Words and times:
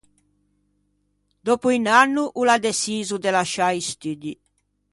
Dòppo 1.45 1.67
un 1.77 1.85
anno 2.03 2.23
o 2.39 2.41
l’à 2.47 2.57
deçiso 2.67 3.15
de 3.23 3.29
lasciâ 3.35 3.67
i 3.79 3.81
studdi. 3.89 4.33